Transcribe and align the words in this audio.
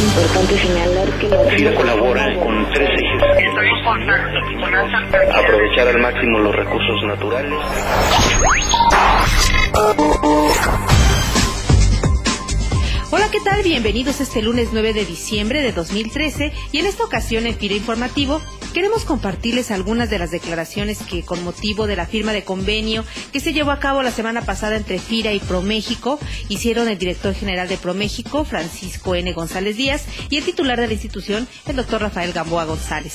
Es 0.00 0.06
importante 0.06 0.56
señalar 0.56 1.08
que 1.18 1.28
la 1.28 1.44
FIRA 1.44 1.74
colabora 1.74 2.34
con 2.38 2.70
tres 2.70 2.88
ejes. 2.88 3.22
Aprovechar 5.34 5.88
al 5.88 5.98
máximo 6.00 6.38
los 6.38 6.56
recursos 6.56 7.02
naturales. 7.06 7.58
Bienvenidos 13.62 14.22
este 14.22 14.40
lunes 14.40 14.70
9 14.72 14.94
de 14.94 15.04
diciembre 15.04 15.60
de 15.60 15.72
2013 15.72 16.50
y 16.72 16.78
en 16.78 16.86
esta 16.86 17.04
ocasión 17.04 17.46
en 17.46 17.54
FIRA 17.54 17.74
Informativo 17.74 18.40
queremos 18.72 19.04
compartirles 19.04 19.70
algunas 19.70 20.08
de 20.08 20.18
las 20.18 20.30
declaraciones 20.30 20.98
que 21.02 21.22
con 21.22 21.44
motivo 21.44 21.86
de 21.86 21.96
la 21.96 22.06
firma 22.06 22.32
de 22.32 22.42
convenio 22.42 23.04
que 23.32 23.40
se 23.40 23.52
llevó 23.52 23.70
a 23.72 23.78
cabo 23.78 24.02
la 24.02 24.12
semana 24.12 24.42
pasada 24.42 24.76
entre 24.76 24.98
FIRA 24.98 25.32
y 25.34 25.40
ProMéxico 25.40 26.18
hicieron 26.48 26.88
el 26.88 26.98
director 26.98 27.34
general 27.34 27.68
de 27.68 27.76
ProMéxico, 27.76 28.44
Francisco 28.44 29.14
N. 29.14 29.32
González 29.32 29.76
Díaz, 29.76 30.04
y 30.30 30.36
el 30.36 30.44
titular 30.44 30.80
de 30.80 30.86
la 30.86 30.92
institución, 30.92 31.46
el 31.66 31.76
doctor 31.76 32.00
Rafael 32.00 32.32
Gamboa 32.32 32.64
González. 32.64 33.14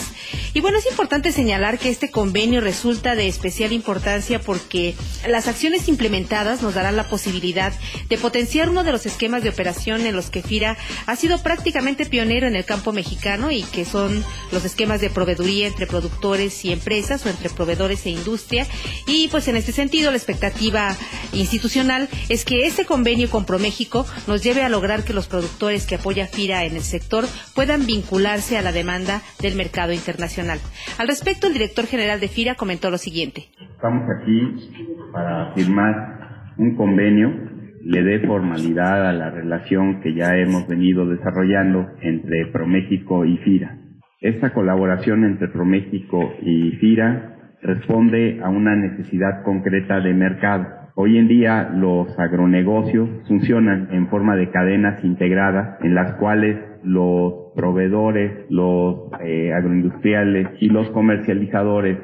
Y 0.54 0.62
bueno, 0.62 0.78
es 0.78 0.86
importante 0.88 1.32
señalar 1.32 1.80
que 1.80 1.90
este 1.90 2.12
convenio 2.12 2.62
resulta 2.62 3.16
de 3.16 3.28
especial 3.28 3.72
importancia 3.72 4.40
porque 4.40 4.96
las 5.28 5.48
acciones 5.48 5.88
implementadas 5.88 6.62
nos 6.62 6.76
darán 6.76 6.98
la 6.98 7.10
posibilidad 7.10 7.74
de 8.10 8.18
potenciar 8.18 8.70
uno 8.70 8.84
de 8.84 8.92
los 8.92 9.06
esquemas 9.06 9.44
de 9.44 9.50
operación 9.50 10.06
en 10.06 10.16
los 10.16 10.30
que 10.36 10.42
FIRA 10.42 10.76
ha 11.06 11.16
sido 11.16 11.42
prácticamente 11.42 12.06
pionero 12.06 12.46
en 12.46 12.58
el 12.58 12.66
campo 12.66 12.92
mexicano 12.92 13.52
y 13.52 13.64
que 13.64 13.86
son 13.86 14.22
los 14.52 14.66
esquemas 14.66 15.00
de 15.00 15.10
proveeduría 15.10 15.66
entre 15.66 15.88
productores 15.88 16.66
y 16.66 16.74
empresas 16.74 17.26
o 17.26 17.30
entre 17.30 17.50
proveedores 17.50 18.06
e 18.06 18.10
industria. 18.10 18.66
Y 19.08 19.30
pues 19.30 19.48
en 19.48 19.56
este 19.56 19.72
sentido 19.72 20.12
la 20.12 20.18
expectativa 20.18 20.94
institucional 21.32 22.10
es 22.28 22.44
que 22.44 22.68
este 22.68 22.84
convenio 22.86 23.30
con 23.30 23.46
ProMéxico 23.46 24.06
nos 24.28 24.44
lleve 24.44 24.62
a 24.62 24.68
lograr 24.68 25.06
que 25.06 25.14
los 25.14 25.28
productores 25.28 25.88
que 25.88 25.96
apoya 25.96 26.28
FIRA 26.28 26.66
en 26.66 26.76
el 26.76 26.84
sector 26.84 27.26
puedan 27.54 27.86
vincularse 27.86 28.58
a 28.58 28.62
la 28.62 28.74
demanda 28.74 29.22
del 29.40 29.56
mercado 29.56 29.94
internacional. 29.94 30.60
Al 30.98 31.08
respecto, 31.08 31.48
el 31.48 31.54
director 31.54 31.86
general 31.86 32.20
de 32.20 32.28
FIRA 32.28 32.56
comentó 32.56 32.90
lo 32.90 32.98
siguiente. 32.98 33.48
Estamos 33.74 34.04
aquí 34.20 34.70
para 35.14 35.54
firmar 35.54 36.54
un 36.58 36.76
convenio 36.76 37.45
le 37.86 38.02
dé 38.02 38.20
formalidad 38.26 39.08
a 39.08 39.14
la 39.14 39.30
relación 39.30 40.02
que 40.02 40.16
ya 40.16 40.36
hemos 40.36 40.68
venido 40.68 41.06
desarrollando 41.06 41.86
entre 42.02 42.48
ProMéxico 42.48 43.26
y 43.26 43.38
FIRA. 43.38 43.78
Esta 44.22 44.54
colaboración 44.54 45.24
entre 45.24 45.50
ProMéxico 45.50 46.34
y 46.42 46.72
FIRA 46.78 47.54
responde 47.62 48.40
a 48.44 48.50
una 48.50 48.76
necesidad 48.76 49.44
concreta 49.44 50.00
de 50.00 50.16
mercado. 50.16 50.66
Hoy 50.96 51.20
en 51.20 51.28
día 51.28 51.70
los 51.76 52.18
agronegocios 52.18 53.08
funcionan 53.28 53.90
en 53.92 54.08
forma 54.08 54.36
de 54.36 54.50
cadenas 54.50 55.04
integradas 55.04 55.80
en 55.82 55.94
las 55.94 56.16
cuales 56.16 56.58
los 56.84 57.54
proveedores, 57.56 58.48
los 58.50 59.12
eh, 59.22 59.54
agroindustriales 59.54 60.48
y 60.60 60.70
los 60.70 60.90
comercializadores 60.90 62.00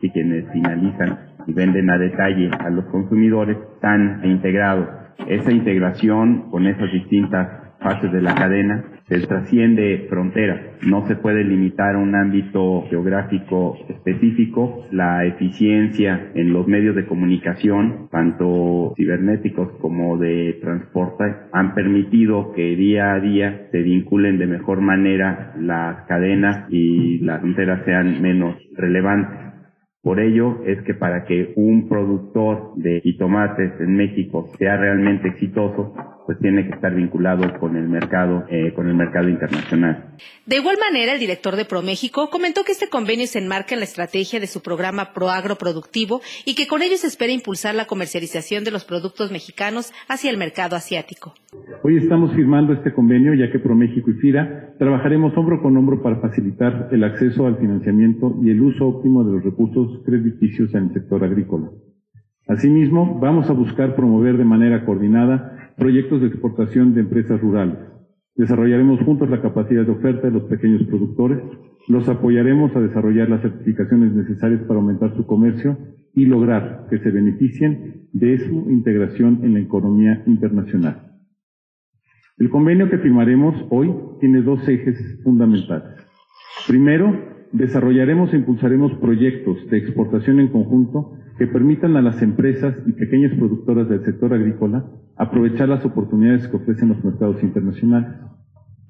y 0.00 0.10
quienes 0.12 0.50
finalizan 0.50 1.18
y 1.46 1.52
venden 1.52 1.90
a 1.90 1.98
detalle 1.98 2.50
a 2.58 2.70
los 2.70 2.86
consumidores 2.86 3.58
están 3.74 4.22
integrados. 4.24 5.05
Esa 5.26 5.52
integración 5.52 6.50
con 6.50 6.66
esas 6.66 6.92
distintas 6.92 7.66
fases 7.80 8.12
de 8.12 8.22
la 8.22 8.34
cadena 8.34 8.84
se 9.08 9.20
trasciende 9.20 10.06
fronteras. 10.08 10.60
No 10.82 11.06
se 11.06 11.14
puede 11.16 11.44
limitar 11.44 11.94
a 11.94 11.98
un 11.98 12.14
ámbito 12.14 12.84
geográfico 12.90 13.76
específico. 13.88 14.86
La 14.90 15.24
eficiencia 15.24 16.32
en 16.34 16.52
los 16.52 16.66
medios 16.66 16.96
de 16.96 17.06
comunicación, 17.06 18.08
tanto 18.10 18.94
cibernéticos 18.96 19.72
como 19.80 20.18
de 20.18 20.58
transporte, 20.60 21.24
han 21.52 21.74
permitido 21.74 22.52
que 22.52 22.74
día 22.74 23.12
a 23.12 23.20
día 23.20 23.68
se 23.70 23.82
vinculen 23.82 24.38
de 24.38 24.46
mejor 24.46 24.80
manera 24.80 25.54
las 25.58 26.02
cadenas 26.06 26.66
y 26.70 27.18
las 27.18 27.40
fronteras 27.40 27.84
sean 27.84 28.20
menos 28.20 28.56
relevantes. 28.76 29.55
Por 30.06 30.20
ello 30.20 30.62
es 30.64 30.80
que 30.82 30.94
para 30.94 31.24
que 31.24 31.52
un 31.56 31.88
productor 31.88 32.74
de 32.76 33.00
jitomates 33.00 33.72
en 33.80 33.96
México 33.96 34.46
sea 34.56 34.76
realmente 34.76 35.26
exitoso, 35.26 35.94
pues 36.26 36.38
tiene 36.40 36.64
que 36.64 36.74
estar 36.74 36.92
vinculado 36.92 37.58
con 37.60 37.76
el 37.76 37.88
mercado, 37.88 38.44
eh, 38.50 38.72
con 38.74 38.88
el 38.88 38.94
mercado 38.94 39.28
internacional. 39.28 40.16
De 40.44 40.56
igual 40.56 40.76
manera, 40.78 41.12
el 41.12 41.20
director 41.20 41.54
de 41.54 41.64
ProMéxico 41.64 42.30
comentó 42.30 42.64
que 42.64 42.72
este 42.72 42.88
convenio 42.88 43.26
se 43.28 43.38
enmarca 43.38 43.74
en 43.74 43.80
la 43.80 43.84
estrategia 43.84 44.40
de 44.40 44.48
su 44.48 44.60
programa 44.60 45.12
ProAgro 45.12 45.56
Productivo 45.56 46.20
y 46.44 46.56
que 46.56 46.66
con 46.66 46.82
ello 46.82 46.96
se 46.96 47.06
espera 47.06 47.32
impulsar 47.32 47.76
la 47.76 47.86
comercialización 47.86 48.64
de 48.64 48.72
los 48.72 48.84
productos 48.84 49.30
mexicanos 49.30 49.92
hacia 50.08 50.30
el 50.30 50.36
mercado 50.36 50.74
asiático. 50.74 51.34
Hoy 51.84 51.98
estamos 51.98 52.34
firmando 52.34 52.72
este 52.72 52.92
convenio 52.92 53.32
ya 53.34 53.50
que 53.52 53.60
ProMéxico 53.60 54.10
y 54.10 54.14
FIRA 54.14 54.74
trabajaremos 54.78 55.36
hombro 55.36 55.62
con 55.62 55.76
hombro 55.76 56.02
para 56.02 56.20
facilitar 56.20 56.88
el 56.90 57.04
acceso 57.04 57.46
al 57.46 57.58
financiamiento 57.58 58.34
y 58.42 58.50
el 58.50 58.60
uso 58.60 58.88
óptimo 58.88 59.22
de 59.22 59.32
los 59.32 59.44
recursos 59.44 60.02
crediticios 60.04 60.74
en 60.74 60.88
el 60.88 60.92
sector 60.92 61.22
agrícola. 61.22 61.70
Asimismo, 62.48 63.18
vamos 63.20 63.50
a 63.50 63.54
buscar 63.54 63.96
promover 63.96 64.36
de 64.36 64.44
manera 64.44 64.84
coordinada 64.84 65.55
proyectos 65.76 66.20
de 66.20 66.28
exportación 66.28 66.94
de 66.94 67.00
empresas 67.00 67.40
rurales. 67.40 67.78
Desarrollaremos 68.34 69.00
juntos 69.00 69.30
la 69.30 69.40
capacidad 69.40 69.84
de 69.84 69.92
oferta 69.92 70.26
de 70.26 70.32
los 70.32 70.44
pequeños 70.44 70.82
productores, 70.88 71.38
los 71.88 72.08
apoyaremos 72.08 72.74
a 72.74 72.80
desarrollar 72.80 73.28
las 73.28 73.42
certificaciones 73.42 74.12
necesarias 74.12 74.62
para 74.62 74.80
aumentar 74.80 75.14
su 75.16 75.26
comercio 75.26 75.78
y 76.14 76.26
lograr 76.26 76.86
que 76.90 76.98
se 76.98 77.10
beneficien 77.10 78.08
de 78.12 78.38
su 78.38 78.70
integración 78.70 79.40
en 79.42 79.54
la 79.54 79.60
economía 79.60 80.22
internacional. 80.26 81.12
El 82.38 82.50
convenio 82.50 82.90
que 82.90 82.98
firmaremos 82.98 83.54
hoy 83.70 83.94
tiene 84.20 84.42
dos 84.42 84.66
ejes 84.68 85.22
fundamentales. 85.22 85.96
Primero, 86.66 87.12
desarrollaremos 87.52 88.32
e 88.32 88.36
impulsaremos 88.36 88.92
proyectos 88.98 89.56
de 89.70 89.78
exportación 89.78 90.40
en 90.40 90.48
conjunto 90.48 91.12
que 91.38 91.46
permitan 91.46 91.96
a 91.96 92.02
las 92.02 92.20
empresas 92.22 92.74
y 92.86 92.92
pequeñas 92.92 93.34
productoras 93.38 93.88
del 93.88 94.04
sector 94.04 94.32
agrícola 94.32 94.84
aprovechar 95.16 95.68
las 95.68 95.84
oportunidades 95.84 96.48
que 96.48 96.56
ofrecen 96.56 96.88
los 96.88 97.04
mercados 97.04 97.42
internacionales. 97.42 98.16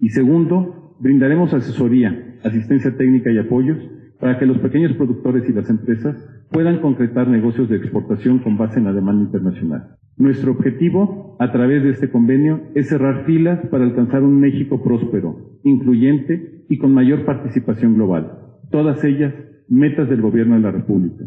Y 0.01 0.09
segundo, 0.11 0.97
brindaremos 1.01 1.53
asesoría, 1.53 2.39
asistencia 2.45 2.97
técnica 2.97 3.31
y 3.31 3.39
apoyos 3.39 3.79
para 4.21 4.39
que 4.39 4.47
los 4.47 4.59
pequeños 4.59 4.97
productores 4.97 5.49
y 5.49 5.53
las 5.53 5.69
empresas 5.69 6.17
puedan 6.51 6.81
concretar 6.81 7.29
negocios 7.29 7.69
de 7.69 7.77
exportación 7.77 8.39
con 8.39 8.57
base 8.57 8.79
en 8.79 8.85
la 8.87 8.93
demanda 8.93 9.25
internacional. 9.25 9.97
Nuestro 10.19 10.53
objetivo 10.53 11.37
a 11.39 11.53
través 11.53 11.83
de 11.83 11.91
este 11.91 12.11
convenio 12.11 12.63
es 12.75 12.89
cerrar 12.89 13.27
filas 13.27 13.67
para 13.69 13.85
alcanzar 13.85 14.23
un 14.23 14.41
México 14.41 14.83
próspero, 14.83 15.59
incluyente 15.63 16.65
y 16.71 16.79
con 16.79 16.95
mayor 16.95 17.27
participación 17.27 17.95
global. 17.95 18.39
Todas 18.71 19.05
ellas 19.05 19.35
metas 19.69 20.09
del 20.09 20.23
Gobierno 20.23 20.55
de 20.55 20.63
la 20.63 20.71
República. 20.71 21.25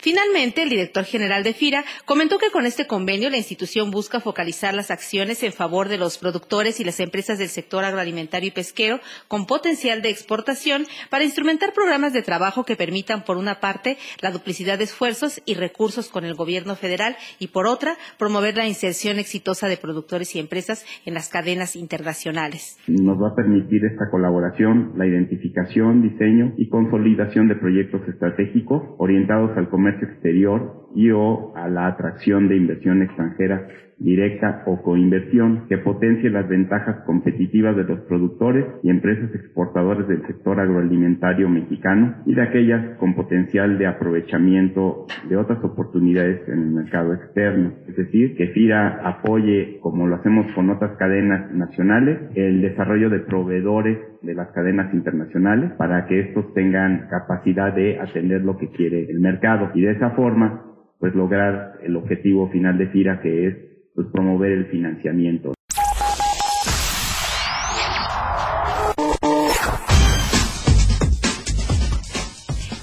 Finalmente, 0.00 0.62
el 0.62 0.68
director 0.68 1.04
general 1.04 1.42
de 1.42 1.54
FIRA 1.54 1.84
comentó 2.04 2.38
que 2.38 2.52
con 2.52 2.66
este 2.66 2.86
convenio 2.86 3.30
la 3.30 3.36
institución 3.36 3.90
busca 3.90 4.20
focalizar 4.20 4.72
las 4.72 4.92
acciones 4.92 5.42
en 5.42 5.52
favor 5.52 5.88
de 5.88 5.98
los 5.98 6.18
productores 6.18 6.78
y 6.78 6.84
las 6.84 7.00
empresas 7.00 7.38
del 7.38 7.48
sector 7.48 7.84
agroalimentario 7.84 8.48
y 8.48 8.52
pesquero 8.52 9.00
con 9.26 9.46
potencial 9.46 10.00
de 10.00 10.10
exportación 10.10 10.84
para 11.10 11.24
instrumentar 11.24 11.72
programas 11.72 12.12
de 12.12 12.22
trabajo 12.22 12.62
que 12.62 12.76
permitan, 12.76 13.24
por 13.24 13.38
una 13.38 13.58
parte, 13.58 13.96
la 14.22 14.30
duplicidad 14.30 14.78
de 14.78 14.84
esfuerzos 14.84 15.42
y 15.44 15.54
recursos 15.54 16.08
con 16.08 16.24
el 16.24 16.34
gobierno 16.34 16.76
federal 16.76 17.16
y, 17.40 17.48
por 17.48 17.66
otra, 17.66 17.96
promover 18.18 18.56
la 18.56 18.68
inserción 18.68 19.18
exitosa 19.18 19.66
de 19.66 19.78
productores 19.78 20.36
y 20.36 20.38
empresas 20.38 20.86
en 21.06 21.14
las 21.14 21.28
cadenas 21.28 21.74
internacionales. 21.74 22.78
Nos 22.86 23.20
va 23.20 23.30
a 23.30 23.34
permitir 23.34 23.84
esta 23.84 24.08
colaboración, 24.12 24.92
la 24.96 25.08
identificación, 25.08 26.02
diseño 26.02 26.54
y 26.56 26.68
consolidación 26.68 27.48
de 27.48 27.56
proyectos 27.56 28.02
estratégicos 28.06 28.94
orientados 28.98 29.56
al 29.56 29.68
comercio 29.68 29.87
exterior 30.02 30.60
y 30.98 31.12
o 31.12 31.52
a 31.54 31.68
la 31.68 31.86
atracción 31.86 32.48
de 32.48 32.56
inversión 32.56 33.02
extranjera 33.02 33.68
directa 33.98 34.64
o 34.66 34.82
coinversión 34.82 35.66
que 35.68 35.78
potencie 35.78 36.28
las 36.28 36.48
ventajas 36.48 37.04
competitivas 37.06 37.76
de 37.76 37.84
los 37.84 38.00
productores 38.00 38.64
y 38.82 38.90
empresas 38.90 39.32
exportadores 39.32 40.08
del 40.08 40.26
sector 40.26 40.58
agroalimentario 40.58 41.48
mexicano 41.48 42.16
y 42.26 42.34
de 42.34 42.42
aquellas 42.42 42.96
con 42.98 43.14
potencial 43.14 43.78
de 43.78 43.86
aprovechamiento 43.86 45.06
de 45.28 45.36
otras 45.36 45.62
oportunidades 45.62 46.48
en 46.48 46.62
el 46.62 46.70
mercado 46.70 47.14
externo. 47.14 47.74
Es 47.86 47.94
decir, 47.94 48.36
que 48.36 48.48
FIRA 48.48 49.00
apoye, 49.04 49.78
como 49.80 50.08
lo 50.08 50.16
hacemos 50.16 50.50
con 50.52 50.68
otras 50.68 50.96
cadenas 50.96 51.52
nacionales, 51.52 52.18
el 52.34 52.60
desarrollo 52.60 53.08
de 53.08 53.20
proveedores 53.20 53.98
de 54.22 54.34
las 54.34 54.48
cadenas 54.50 54.92
internacionales 54.92 55.70
para 55.78 56.06
que 56.06 56.18
estos 56.18 56.52
tengan 56.54 57.06
capacidad 57.08 57.72
de 57.72 58.00
atender 58.00 58.42
lo 58.42 58.56
que 58.56 58.68
quiere 58.70 59.08
el 59.08 59.20
mercado 59.20 59.70
y 59.74 59.82
de 59.82 59.92
esa 59.92 60.10
forma 60.10 60.64
pues 60.98 61.14
lograr 61.14 61.78
el 61.82 61.96
objetivo 61.96 62.48
final 62.50 62.78
de 62.78 62.88
FIRA 62.88 63.20
que 63.20 63.46
es 63.46 63.56
pues 63.94 64.08
promover 64.08 64.52
el 64.52 64.66
financiamiento. 64.66 65.54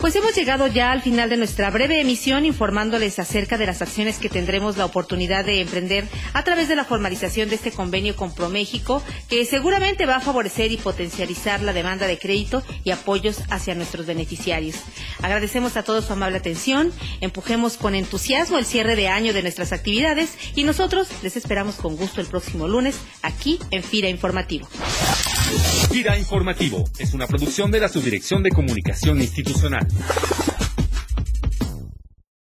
Pues 0.06 0.16
hemos 0.18 0.36
llegado 0.36 0.68
ya 0.68 0.92
al 0.92 1.02
final 1.02 1.32
de 1.32 1.38
nuestra 1.38 1.72
breve 1.72 2.00
emisión 2.00 2.46
informándoles 2.46 3.18
acerca 3.18 3.58
de 3.58 3.66
las 3.66 3.82
acciones 3.82 4.20
que 4.20 4.30
tendremos 4.30 4.78
la 4.78 4.86
oportunidad 4.86 5.44
de 5.44 5.62
emprender 5.62 6.08
a 6.34 6.44
través 6.44 6.68
de 6.68 6.76
la 6.76 6.86
formalización 6.86 7.50
de 7.50 7.56
este 7.56 7.72
convenio 7.72 8.16
con 8.16 8.32
ProMéxico, 8.32 9.02
que 9.28 9.44
seguramente 9.46 10.06
va 10.06 10.18
a 10.18 10.22
favorecer 10.22 10.72
y 10.72 10.78
potencializar 10.78 11.64
la 11.64 11.74
demanda 11.74 12.06
de 12.06 12.20
crédito 12.20 12.62
y 12.84 12.92
apoyos 12.92 13.42
hacia 13.50 13.74
nuestros 13.74 14.06
beneficiarios. 14.06 14.76
Agradecemos 15.24 15.76
a 15.76 15.82
todos 15.82 16.06
su 16.06 16.14
amable 16.14 16.38
atención, 16.38 16.94
empujemos 17.20 17.76
con 17.76 17.96
entusiasmo 17.96 18.60
el 18.60 18.66
cierre 18.66 18.96
de 18.96 19.08
año 19.08 19.34
de 19.34 19.42
nuestras 19.42 19.74
actividades 19.74 20.38
y 20.54 20.66
nosotros 20.66 21.08
les 21.24 21.36
esperamos 21.36 21.78
con 21.78 21.96
gusto 21.96 22.22
el 22.22 22.28
próximo 22.28 22.68
lunes 22.68 22.96
aquí 23.24 23.58
en 23.72 23.82
FIRA 23.82 24.10
Informativo. 24.10 24.68
Gira 25.92 26.18
Informativo 26.18 26.84
es 27.00 27.14
una 27.14 27.28
producción 27.28 27.72
de 27.72 27.80
la 27.80 27.88
Subdirección 27.88 28.44
de 28.44 28.50
Comunicación 28.50 29.22
Institucional. 29.22 29.88